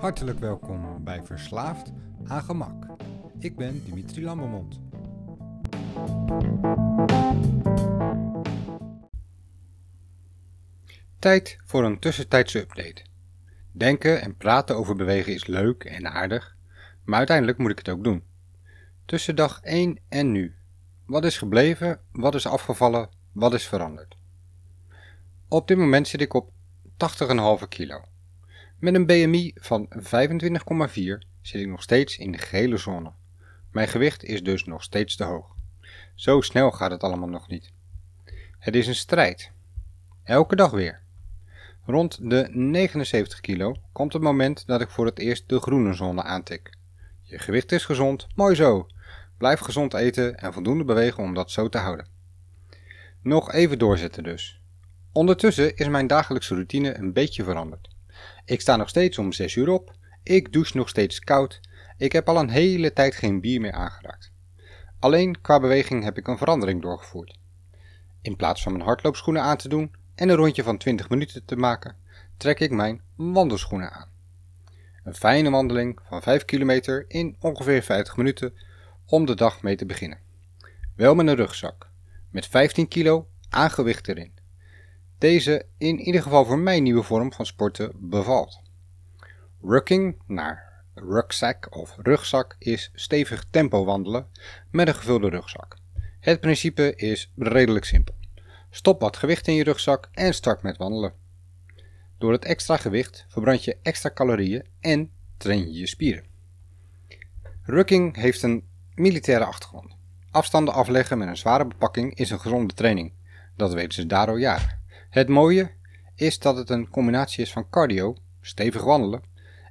[0.00, 1.92] Hartelijk welkom bij Verslaafd
[2.26, 2.86] aan Gemak.
[3.38, 4.80] Ik ben Dimitri Lambermond.
[11.18, 13.02] Tijd voor een tussentijdse update.
[13.72, 16.56] Denken en praten over bewegen is leuk en aardig,
[17.04, 18.24] maar uiteindelijk moet ik het ook doen.
[19.04, 20.54] Tussen dag 1 en nu.
[21.06, 24.16] Wat is gebleven, wat is afgevallen, wat is veranderd?
[25.48, 26.50] Op dit moment zit ik op
[27.62, 28.09] 80,5 kilo.
[28.80, 29.98] Met een BMI van 25,4
[31.40, 33.12] zit ik nog steeds in de gele zone.
[33.72, 35.54] Mijn gewicht is dus nog steeds te hoog.
[36.14, 37.72] Zo snel gaat het allemaal nog niet.
[38.58, 39.52] Het is een strijd.
[40.22, 41.00] Elke dag weer.
[41.84, 46.22] Rond de 79 kilo komt het moment dat ik voor het eerst de groene zone
[46.22, 46.76] aantik.
[47.22, 48.86] Je gewicht is gezond, mooi zo.
[49.38, 52.08] Blijf gezond eten en voldoende bewegen om dat zo te houden.
[53.22, 54.60] Nog even doorzetten dus.
[55.12, 57.98] Ondertussen is mijn dagelijkse routine een beetje veranderd.
[58.44, 61.60] Ik sta nog steeds om 6 uur op, ik douche nog steeds koud,
[61.96, 64.32] ik heb al een hele tijd geen bier meer aangeraakt.
[64.98, 67.38] Alleen qua beweging heb ik een verandering doorgevoerd.
[68.22, 71.56] In plaats van mijn hardloopschoenen aan te doen en een rondje van 20 minuten te
[71.56, 71.96] maken,
[72.36, 74.08] trek ik mijn wandelschoenen aan.
[75.04, 78.54] Een fijne wandeling van 5 kilometer in ongeveer 50 minuten
[79.06, 80.18] om de dag mee te beginnen.
[80.96, 81.90] Wel met een rugzak,
[82.30, 84.32] met 15 kilo aangewicht erin.
[85.20, 88.60] Deze in ieder geval voor mijn nieuwe vorm van sporten bevalt.
[89.62, 94.26] Rucking naar rugzak of rugzak is stevig tempo wandelen
[94.70, 95.76] met een gevulde rugzak.
[96.20, 98.14] Het principe is redelijk simpel.
[98.70, 101.12] Stop wat gewicht in je rugzak en start met wandelen.
[102.18, 106.24] Door het extra gewicht verbrand je extra calorieën en train je je spieren.
[107.62, 109.96] Rucking heeft een militaire achtergrond.
[110.30, 113.12] Afstanden afleggen met een zware bepakking is een gezonde training.
[113.56, 114.79] Dat weten ze daar al jaren.
[115.10, 115.70] Het mooie
[116.14, 119.22] is dat het een combinatie is van cardio, stevig wandelen,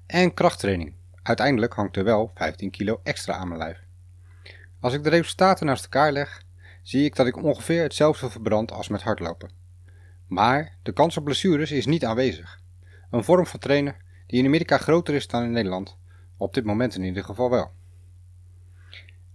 [0.06, 0.94] en krachttraining.
[1.24, 3.80] Uiteindelijk hangt er wel 15 kilo extra aan mijn lijf.
[4.80, 6.44] Als ik de resultaten naast elkaar leg,
[6.82, 9.52] zie ik dat ik ongeveer hetzelfde verbrand als met hardlopen.
[10.28, 12.60] Maar de kans op blessures is niet aanwezig.
[13.12, 13.96] Een vorm van trainen
[14.28, 15.98] die in Amerika groter is dan in Nederland,
[16.38, 17.72] op dit moment in ieder geval wel.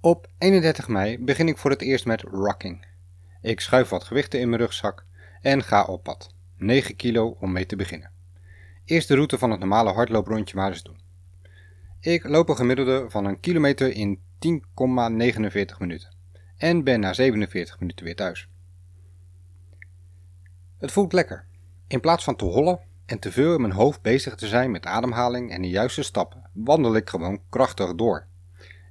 [0.00, 2.86] Op 31 mei begin ik voor het eerst met rocking.
[3.40, 5.04] Ik schuif wat gewichten in mijn rugzak
[5.44, 6.34] en ga op pad.
[6.56, 8.10] 9 kilo om mee te beginnen.
[8.84, 11.00] Eerst de route van het normale hardlooprondje maar eens doen.
[12.00, 16.16] Ik loop een gemiddelde van een kilometer in 10,49 minuten
[16.56, 18.48] en ben na 47 minuten weer thuis.
[20.78, 21.46] Het voelt lekker.
[21.86, 24.86] In plaats van te hollen en te veel in mijn hoofd bezig te zijn met
[24.86, 28.26] ademhaling en de juiste stappen, wandel ik gewoon krachtig door.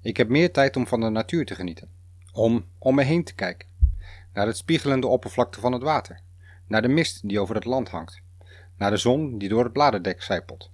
[0.02, 1.90] Ik heb meer tijd om van de natuur te genieten,
[2.31, 3.68] om om me heen te kijken,
[4.34, 6.22] naar het spiegelende oppervlakte van het water,
[6.68, 8.22] naar de mist die over het land hangt,
[8.78, 10.72] naar de zon die door het bladerdek zijpelt.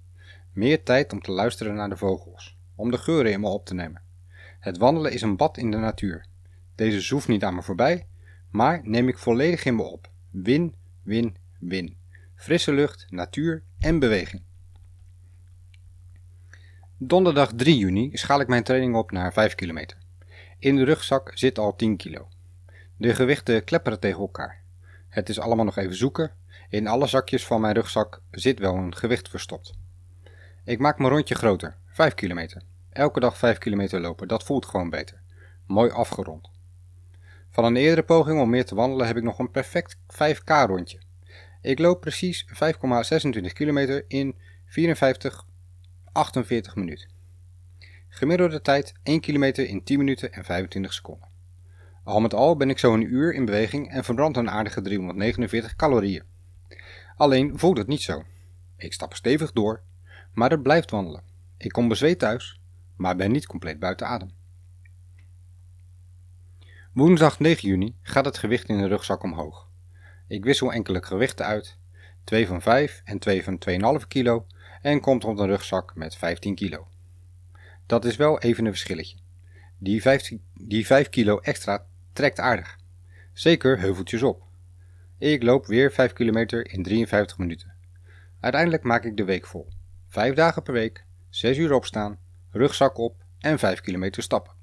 [0.53, 3.73] Meer tijd om te luisteren naar de vogels, om de geuren in me op te
[3.73, 4.01] nemen.
[4.59, 6.25] Het wandelen is een bad in de natuur.
[6.75, 8.07] Deze zoeft niet aan me voorbij,
[8.50, 10.11] maar neem ik volledig in me op.
[10.31, 11.97] Win, win, win.
[12.35, 14.44] Frisse lucht, natuur en beweging.
[16.97, 19.97] Donderdag 3 juni schaal ik mijn training op naar 5 kilometer.
[20.59, 22.27] In de rugzak zit al 10 kilo.
[22.97, 24.63] De gewichten klepperen tegen elkaar.
[25.09, 26.31] Het is allemaal nog even zoeken.
[26.69, 29.73] In alle zakjes van mijn rugzak zit wel een gewicht verstopt.
[30.63, 32.61] Ik maak mijn rondje groter, 5 kilometer.
[32.89, 35.21] Elke dag 5 kilometer lopen, dat voelt gewoon beter.
[35.67, 36.49] Mooi afgerond.
[37.49, 41.01] Van een eerdere poging om meer te wandelen heb ik nog een perfect 5k rondje.
[41.61, 45.45] Ik loop precies 5,26 kilometer in 54,
[46.11, 47.09] 48 minuten.
[48.09, 51.27] Gemiddelde tijd 1 kilometer in 10 minuten en 25 seconden.
[52.03, 55.75] Al met al ben ik zo een uur in beweging en verbrand een aardige 349
[55.75, 56.23] calorieën.
[57.15, 58.23] Alleen voelt het niet zo.
[58.77, 59.81] Ik stap stevig door,
[60.33, 61.23] maar het blijft wandelen.
[61.57, 62.61] Ik kom bezweet thuis,
[62.95, 64.31] maar ben niet compleet buiten adem.
[66.93, 69.69] Woensdag 9 juni gaat het gewicht in de rugzak omhoog.
[70.27, 71.77] Ik wissel enkele gewichten uit,
[72.24, 73.59] 2 van 5 en 2 van
[74.01, 74.45] 2,5 kilo
[74.81, 76.88] en komt op een rugzak met 15 kilo.
[77.85, 79.18] Dat is wel even een verschilletje.
[79.81, 82.77] Die 5, die 5 kilo extra trekt aardig.
[83.33, 84.43] Zeker heuveltjes op.
[85.17, 87.73] Ik loop weer 5 kilometer in 53 minuten.
[88.39, 89.67] Uiteindelijk maak ik de week vol.
[90.07, 92.19] 5 dagen per week, 6 uur opstaan,
[92.51, 94.53] rugzak op en 5 kilometer stappen.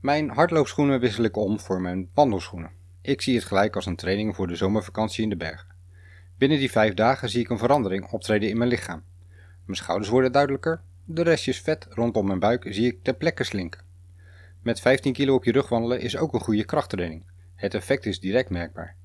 [0.00, 2.70] Mijn hardloopschoenen wissel ik om voor mijn wandelschoenen.
[3.02, 5.74] Ik zie het gelijk als een training voor de zomervakantie in de bergen.
[6.38, 9.04] Binnen die 5 dagen zie ik een verandering optreden in mijn lichaam.
[9.64, 13.80] Mijn schouders worden duidelijker, de restjes vet rondom mijn buik zie ik ter plekke slinken.
[14.62, 17.24] Met 15 kilo op je rug wandelen is ook een goede krachttraining.
[17.54, 18.96] Het effect is direct merkbaar.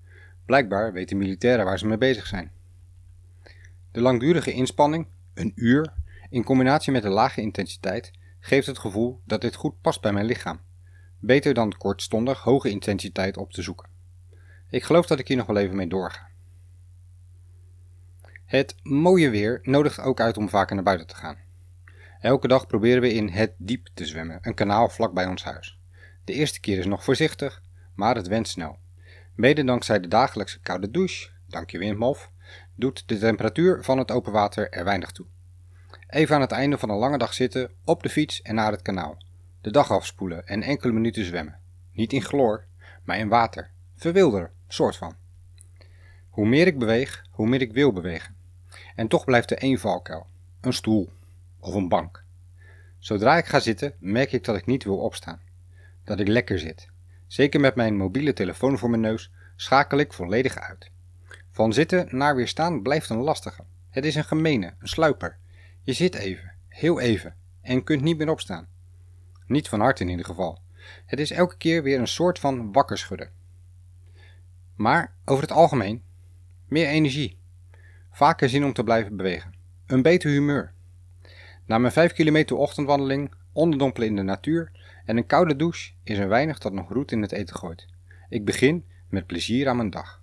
[0.46, 2.52] Blijkbaar weten militairen waar ze mee bezig zijn.
[3.92, 5.94] De langdurige inspanning Een uur,
[6.30, 10.26] in combinatie met een lage intensiteit, geeft het gevoel dat dit goed past bij mijn
[10.26, 10.60] lichaam.
[11.20, 13.90] Beter dan kortstondig hoge intensiteit op te zoeken.
[14.70, 16.28] Ik geloof dat ik hier nog wel even mee doorga.
[18.46, 21.43] Het mooie weer nodigt ook uit om vaker naar buiten te gaan.
[22.24, 25.80] Elke dag proberen we in Het Diep te zwemmen, een kanaal vlak bij ons huis.
[26.24, 27.62] De eerste keer is nog voorzichtig,
[27.96, 28.78] maar het went snel.
[29.36, 32.32] Mede dankzij de dagelijkse koude douche, dank je Wim Hof,
[32.76, 35.26] doet de temperatuur van het open water er weinig toe.
[36.08, 38.82] Even aan het einde van een lange dag zitten, op de fiets en naar het
[38.82, 39.18] kanaal.
[39.62, 41.60] De dag afspoelen en enkele minuten zwemmen.
[41.92, 42.66] Niet in chloor,
[43.04, 43.72] maar in water.
[43.96, 45.16] Verwilder, soort van.
[46.30, 48.36] Hoe meer ik beweeg, hoe meer ik wil bewegen.
[48.96, 50.28] En toch blijft er één valkuil.
[50.62, 51.10] Een stoel.
[51.64, 52.24] Of een bank.
[53.00, 55.42] Zodra ik ga zitten, merk ik dat ik niet wil opstaan.
[56.04, 56.88] Dat ik lekker zit.
[57.28, 60.92] Zeker met mijn mobiele telefoon voor mijn neus schakel ik volledig uit.
[61.52, 63.64] Van zitten naar weer staan blijft een lastige.
[63.90, 65.38] Het is een gemene, een sluiper.
[65.84, 68.68] Je zit even, heel even, en kunt niet meer opstaan.
[69.48, 70.62] Niet van harte in ieder geval.
[71.06, 73.32] Het is elke keer weer een soort van wakker schudden.
[74.76, 76.04] Maar over het algemeen,
[76.68, 77.38] meer energie.
[78.12, 79.54] Vaker zin om te blijven bewegen.
[79.86, 80.74] Een beter humeur.
[81.66, 84.72] Na mijn 5 kilometer ochtendwandeling, onderdompelen in de natuur
[85.06, 87.88] en een koude douche is er weinig dat nog roet in het eten gooit.
[88.30, 90.22] Ik begin met plezier aan mijn dag.